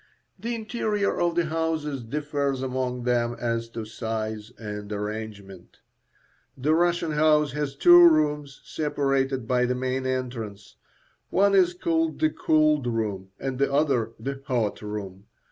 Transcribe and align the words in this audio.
The 0.39 0.55
interior 0.55 1.19
of 1.21 1.35
the 1.35 1.45
houses 1.45 2.01
differs 2.01 2.63
among 2.63 3.03
them 3.03 3.35
as 3.39 3.69
to 3.69 3.85
size 3.85 4.51
and 4.57 4.91
arrangement. 4.91 5.77
The 6.57 6.73
Russian 6.73 7.11
house 7.11 7.51
has 7.51 7.75
two 7.75 8.01
rooms, 8.09 8.61
separated 8.63 9.47
by 9.47 9.67
the 9.67 9.75
main 9.75 10.07
entrance. 10.07 10.77
One 11.29 11.53
is 11.53 11.75
called 11.75 12.19
the 12.19 12.31
cold 12.31 12.87
room 12.87 13.29
and 13.39 13.59
the 13.59 13.71
other 13.71 14.13
the 14.19 14.41
hot 14.47 14.81
room. 14.81 15.25